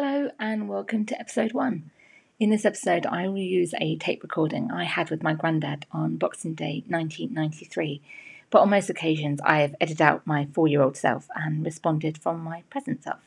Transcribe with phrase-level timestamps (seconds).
[0.00, 1.90] Hello, and welcome to episode one.
[2.38, 6.18] In this episode, I will use a tape recording I had with my granddad on
[6.18, 8.00] Boxing Day 1993.
[8.48, 12.16] But on most occasions, I have edited out my four year old self and responded
[12.16, 13.18] from my present self.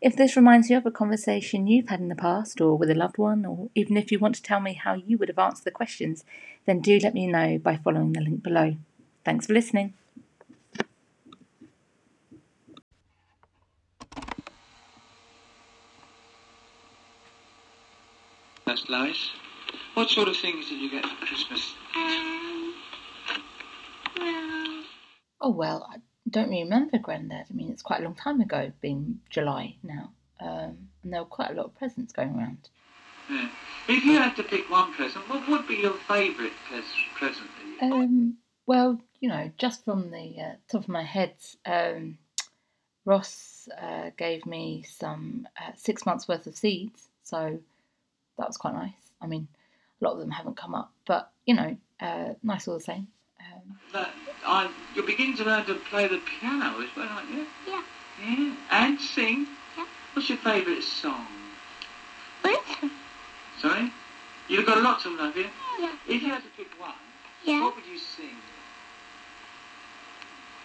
[0.00, 2.94] If this reminds you of a conversation you've had in the past or with a
[2.94, 5.64] loved one, or even if you want to tell me how you would have answered
[5.64, 6.24] the questions,
[6.64, 8.76] then do let me know by following the link below.
[9.22, 9.92] Thanks for listening.
[18.66, 19.30] That's Lois.
[19.94, 21.74] What sort of things did you get for Christmas?
[21.96, 22.74] Um,
[24.18, 24.84] well,
[25.40, 25.98] Oh, well, I
[26.30, 27.46] don't really remember Grandad.
[27.50, 30.10] I mean, it's quite a long time ago, being July now.
[30.40, 32.70] Um, and there were quite a lot of presents going around.
[33.30, 33.48] Yeah.
[33.88, 36.84] If you had to pick one present, what would be your favourite pres-
[37.14, 37.48] present?
[37.82, 41.34] Um, well, you know, just from the uh, top of my head,
[41.66, 42.18] um,
[43.04, 47.58] Ross uh, gave me some uh, six months worth of seeds, so
[48.38, 48.92] that was quite nice.
[49.20, 49.48] I mean,
[50.00, 53.08] a lot of them haven't come up, but you know, uh, nice all the same.
[53.40, 54.10] Um, That,
[54.46, 57.46] I, you're beginning to learn to play the piano as well, aren't you?
[57.66, 57.82] yeah.
[58.22, 58.54] Yeah.
[58.70, 59.46] And sing?
[59.76, 59.86] Yeah.
[60.14, 61.26] What's your favourite song?
[62.42, 62.64] What?
[63.60, 63.90] Sorry?
[64.48, 65.46] You've got lots of them, have you?
[65.80, 65.92] Yeah.
[66.06, 66.92] If you had to pick one,
[67.44, 67.62] Yeah.
[67.62, 68.36] what would you sing?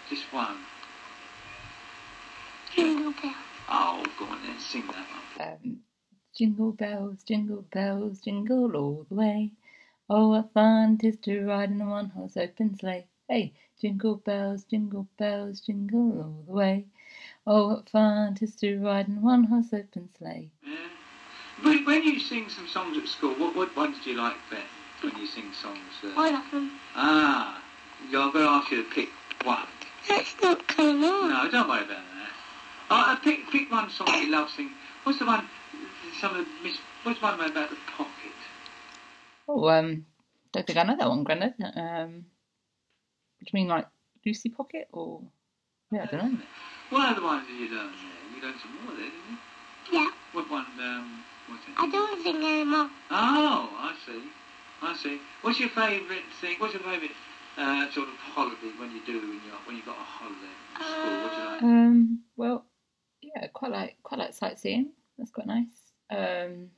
[0.09, 0.57] Just one.
[2.75, 3.33] Jingle bell.
[3.69, 5.05] Oh, go on then, sing that
[5.39, 5.47] one.
[5.47, 5.77] um,
[6.39, 9.51] jingle bells, jingle bells, jingle all the way.
[10.09, 13.07] Oh, what fun 'tis to ride in a one-horse open sleigh.
[13.27, 16.85] Hey, jingle bells, jingle bells, jingle all the way.
[17.45, 20.49] Oh, what fun 'tis to ride in a one-horse open sleigh.
[20.65, 20.77] Yeah.
[21.61, 25.03] When, when you sing some songs at school, what, what ones do you like best
[25.03, 25.91] when you sing songs?
[26.01, 26.71] Uh, All of them.
[26.95, 27.61] ah,
[28.09, 29.09] yeah, I'm going to ask you to pick
[29.43, 29.67] one.
[30.07, 31.29] That's not coming on.
[31.31, 32.31] No, don't worry about that.
[32.89, 34.71] Uh, uh, pick, pick one song you love singing.
[35.03, 35.45] What's the one,
[36.19, 38.33] some of miss, what's one about the pocket?
[39.47, 40.05] Oh, um,
[40.51, 41.55] don't think I know that one, Grandad.
[41.59, 42.25] Um,
[43.39, 43.87] do you mean, like
[44.25, 45.21] Lucy Locket or?
[45.91, 46.39] Yeah, I don't know.
[46.89, 48.35] What other ones did you learn there?
[48.35, 49.99] You learned some more there, didn't you?
[49.99, 50.09] Yeah.
[50.33, 51.73] What one, um, what's it?
[51.77, 52.89] I don't sing anymore.
[53.09, 54.23] Oh, I see.
[54.81, 55.19] I see.
[55.41, 56.55] What's your favourite thing?
[56.59, 57.11] What's your favourite
[57.57, 60.85] uh, sort of holiday when you do when you when you got a holiday from
[60.85, 61.23] school?
[61.23, 61.61] What do you like?
[61.63, 62.65] Um, well,
[63.21, 64.91] yeah, quite like quite like sightseeing.
[65.17, 65.88] That's quite nice.
[66.09, 66.69] Um,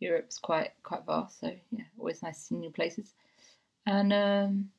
[0.00, 3.14] Europe's quite quite vast, so yeah, always nice to see new places.
[3.86, 4.70] And um,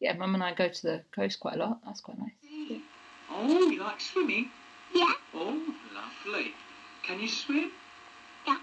[0.00, 1.78] yeah, Mum and I go to the coast quite a lot.
[1.84, 2.30] That's quite nice.
[3.30, 4.50] Oh, you like swimming?
[4.94, 5.12] Yeah.
[5.34, 6.52] Oh, lovely.
[7.02, 7.72] Can you swim?
[8.46, 8.58] Yeah.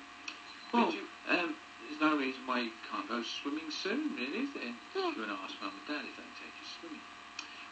[0.71, 0.93] Well,
[1.29, 4.63] um, there's no reason why you can't go swimming soon, really, is there?
[4.63, 5.11] Yeah.
[5.11, 7.01] You want to ask Mum and Dad if they can take you swimming.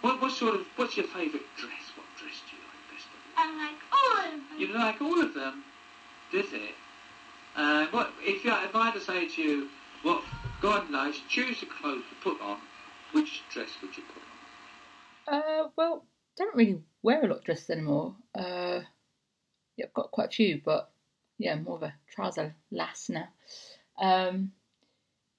[0.01, 1.85] What, what sort of, what's your favourite dress?
[1.95, 3.37] What dress do you like best of all?
[3.37, 4.59] I like all of them.
[4.59, 5.63] You like all of them,
[6.31, 6.75] does it?
[7.55, 9.69] Uh, what if, you, if I had to say to you,
[10.03, 10.23] what
[10.61, 12.57] God knows, choose the clothes to put on,
[13.11, 14.03] which dress would you
[15.27, 15.41] put on?
[15.41, 16.05] Uh, well,
[16.37, 18.15] don't really wear a lot of dresses anymore.
[18.37, 18.81] Uh,
[19.77, 20.91] yeah, I've got quite a few, but
[21.37, 23.27] yeah, more of a trouser lass now.
[23.99, 24.53] Um,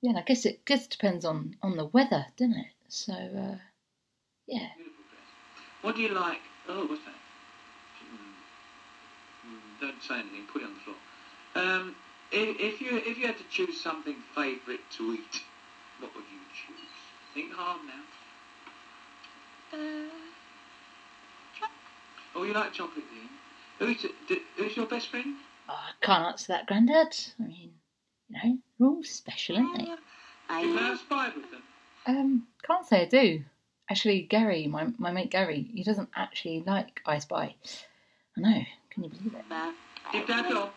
[0.02, 2.66] yeah, and I guess it guess it depends on on the weather, doesn't it?
[2.88, 3.58] So uh,
[4.46, 4.68] yeah.
[5.82, 6.40] What do you like?
[6.68, 7.14] Oh, what's that?
[9.80, 10.46] Don't say anything.
[10.52, 10.96] Put it on the floor.
[11.54, 11.96] Um,
[12.32, 15.42] if, if you if you had to choose something favourite to eat,
[15.98, 16.76] what would you choose?
[17.34, 19.78] Think hard now.
[19.78, 20.10] Uh,
[22.34, 23.04] Oh, you like chocolate,
[23.78, 23.94] do you?
[23.94, 24.06] Who's,
[24.56, 25.36] who's your best friend?
[25.68, 27.16] Oh, I can't answer that, Grandad.
[27.38, 27.72] I mean,
[28.28, 29.94] you know, they're all special, aren't they?
[30.48, 31.62] I You play love with them.
[32.06, 33.44] Um, can't say I do.
[33.90, 37.54] Actually, Gary, my, my mate Gary, he doesn't actually like I Spy.
[38.36, 38.62] I know,
[39.00, 39.48] can you believe it?
[39.48, 39.74] that.
[40.12, 40.70] Did Dad go?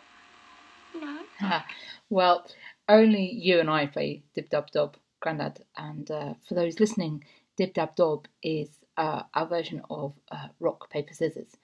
[1.00, 1.18] No.
[1.40, 1.66] Ha.
[2.10, 2.46] well,
[2.88, 5.60] only you and I play Dib Dab Dob, Grandad.
[5.76, 7.24] And uh, for those listening,
[7.56, 11.56] Dib Dab Dob is uh, our version of uh, rock, paper, scissors.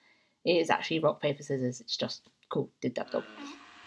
[0.43, 1.81] It is actually rock, paper, scissors.
[1.81, 3.23] It's just called Dib Dab Dob.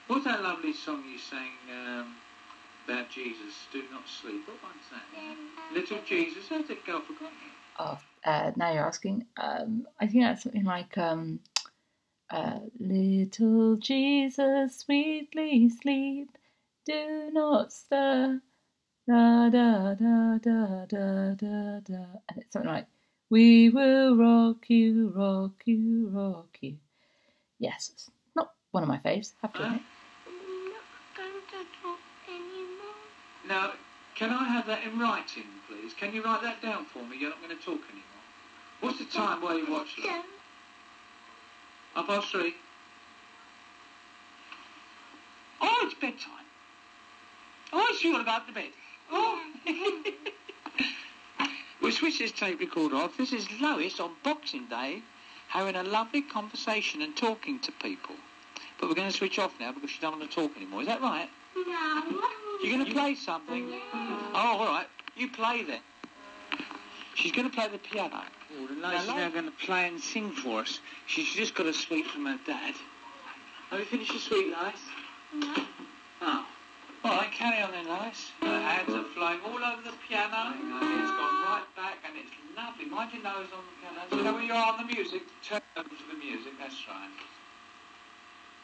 [0.06, 2.14] What's that lovely song you sang um,
[2.86, 3.54] about Jesus?
[3.72, 4.46] Do not sleep.
[4.46, 5.74] What one's that?
[5.74, 6.48] Little Jesus.
[6.48, 6.98] How'd it go?
[6.98, 7.32] I forgot.
[7.78, 9.26] Oh, uh, now you're asking.
[9.36, 11.40] Um, I think that's something like um,
[12.80, 16.36] Little Jesus, sweetly sleep,
[16.84, 18.40] do not stir.
[19.06, 22.04] Da da da da da da da.
[22.28, 22.86] And it's something like,
[23.30, 26.76] We will rock you, rock you, rock you.
[27.58, 29.80] Yes, it's not one of my faves, have to admit.
[29.80, 29.86] I'm.
[33.48, 33.72] Now,
[34.16, 35.92] can I have that in writing, please?
[35.94, 37.18] Can you write that down for me?
[37.18, 38.24] You're not going to talk anymore.
[38.80, 40.24] What's the time while you watch that?
[41.94, 42.06] Don't.
[42.06, 42.54] Half past three.
[45.60, 46.46] Oh, it's bedtime.
[47.72, 48.70] Oh, it's you all about the bed.
[49.10, 49.40] Oh.
[51.82, 53.16] we'll switch this tape recorder off.
[53.16, 55.02] This is Lois on Boxing Day
[55.48, 58.16] having a lovely conversation and talking to people.
[58.80, 60.80] But we're going to switch off now because she doesn't want to talk anymore.
[60.80, 61.28] Is that right?
[61.54, 62.02] No.
[62.62, 63.72] You're going to play something?
[63.92, 64.86] Oh, all right.
[65.16, 65.80] You play then.
[67.14, 68.22] She's going to play the piano.
[68.54, 70.78] The Lois is now going to play and sing for us.
[71.06, 72.74] She's just got a sweet from her dad.
[73.70, 74.80] Have you finished your sweet, Lois?
[75.34, 75.54] No.
[76.22, 76.46] Oh.
[77.04, 78.30] All right, carry on then, Lois.
[78.40, 80.54] Her hands are flying all over the piano.
[80.54, 82.86] It's gone right back and it's lovely.
[82.86, 84.06] Mind your nose on the piano.
[84.10, 86.52] So you know when you're on the music, turn over to the music.
[86.58, 87.10] That's right.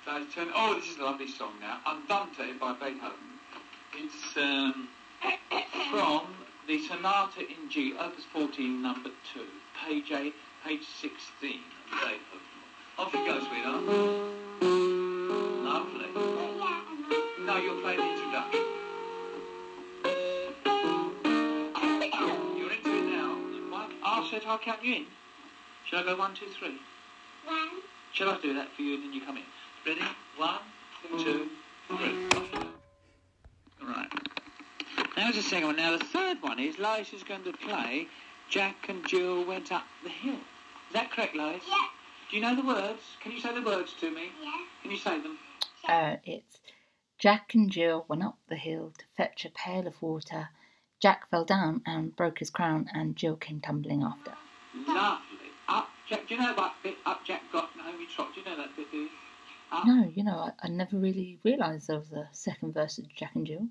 [0.06, 0.52] So turn.
[0.54, 1.80] Oh, this is a lovely song now.
[1.84, 3.30] Andante by Beethoven.
[3.98, 4.88] It's um,
[5.90, 6.22] from
[6.66, 9.40] the Sonata in G, Opus 14, number 2,
[9.86, 10.34] page 8,
[10.64, 11.60] page 16
[11.92, 13.82] of Off you go, sweetheart.
[15.64, 16.06] Lovely.
[17.44, 18.64] Now you'll play the introduction.
[22.56, 23.38] You're into it now.
[24.04, 25.06] I'll set, I'll count you in.
[25.88, 26.78] Shall I go one, two, three?
[27.46, 27.68] One.
[28.12, 29.44] Shall I do that for you and then you come in?
[29.86, 30.02] Ready?
[30.36, 30.58] One,
[31.18, 31.48] two,
[31.88, 32.26] three.
[32.36, 32.66] Off you go.
[33.82, 34.12] All right.
[35.16, 35.76] Now the second one.
[35.76, 38.08] Now the third one is Lois is going to play
[38.50, 40.34] Jack and Jill went up the hill.
[40.34, 41.62] Is that correct, Lois?
[41.68, 41.86] Yeah.
[42.28, 43.00] Do you know the words?
[43.22, 44.32] Can you say the words to me?
[44.42, 44.50] Yeah.
[44.82, 45.38] Can you say them?
[45.88, 46.58] Uh, it's
[47.16, 50.48] Jack and Jill went up the hill to fetch a pail of water.
[51.00, 54.32] Jack fell down and broke his crown, and Jill came tumbling after.
[54.74, 55.52] Lovely.
[55.68, 56.26] Up, Jack.
[56.26, 56.96] Do you know that bit?
[57.06, 58.34] Up, Jack got Naomi Trot.
[58.34, 58.90] Do you know that bit?
[58.90, 59.08] Do you?
[59.70, 59.86] Up.
[59.86, 63.36] No, you know, I, I never really realised there was a second verse of Jack
[63.36, 63.68] and Jill.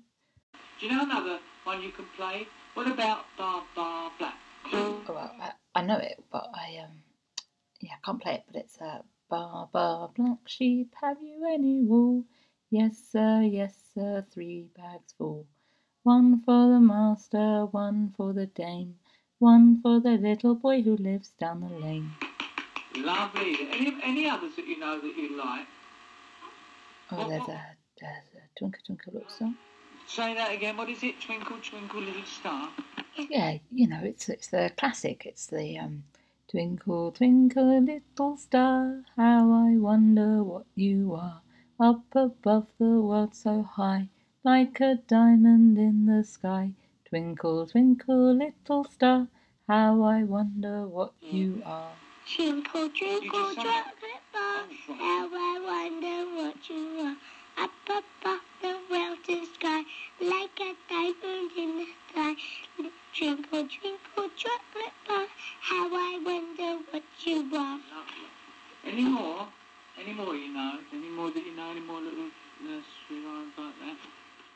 [0.80, 2.46] Do you know another one you can play?
[2.72, 4.36] What about Bar Bar Black?
[4.72, 7.02] Oh, well, I, I know it, but I um,
[7.80, 8.44] yeah, I can't play it.
[8.46, 12.24] But it's uh, bar bar black sheep, have you any wool?
[12.70, 15.46] Yes, sir, yes, sir, three bags full.
[16.02, 18.96] One for the master, one for the dame,
[19.38, 22.12] one for the little boy who lives down the lane.
[22.96, 23.68] Lovely.
[23.72, 25.66] Any any others that you know that you like?
[27.10, 27.60] Oh, there's a
[28.00, 29.52] there's a twinkle twinkle little star.
[30.06, 30.76] Say that again.
[30.76, 31.20] What is it?
[31.20, 32.68] Twinkle, twinkle, little star.
[33.16, 35.26] Yeah, you know, it's it's the classic.
[35.26, 36.04] It's the um,
[36.48, 41.42] twinkle twinkle little star, how I wonder what you are,
[41.78, 44.08] up above the world so high,
[44.42, 46.72] like a diamond in the sky.
[47.08, 49.28] Twinkle twinkle little star,
[49.68, 51.92] how I wonder what you are.
[52.26, 54.64] Twinkle, twinkle, just sang chocolate bar.
[54.86, 57.16] How I wonder what you are.
[57.58, 59.82] Up above the world to sky,
[60.20, 62.34] like a diamond in the sky.
[63.60, 63.76] Twinkle,
[64.16, 65.26] twinkle, chocolate bar.
[65.60, 67.78] How I wonder what you are.
[67.92, 68.28] Lovely.
[68.86, 69.46] Any more?
[70.00, 70.78] Any more you know?
[70.94, 71.70] Any more that you know?
[71.70, 72.30] Any more little
[72.62, 73.96] nursery rhymes like that?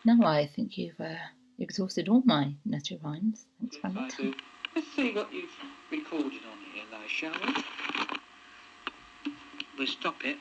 [0.07, 1.17] Now I think you've uh,
[1.59, 3.45] exhausted all my nursery rhymes.
[3.61, 4.35] Thanks very Yes, much.
[4.75, 5.51] Let's see what you've
[5.91, 7.63] recorded on here, though, shall we?
[9.77, 10.39] We'll stop it.